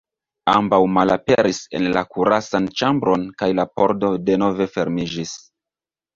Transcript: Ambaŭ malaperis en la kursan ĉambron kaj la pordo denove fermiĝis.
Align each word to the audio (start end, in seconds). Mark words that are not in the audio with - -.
Ambaŭ 0.51 0.77
malaperis 0.93 1.59
en 1.79 1.85
la 1.97 2.03
kursan 2.13 2.71
ĉambron 2.81 3.27
kaj 3.43 3.51
la 3.61 3.67
pordo 3.75 4.11
denove 4.33 4.69
fermiĝis. 4.79 5.37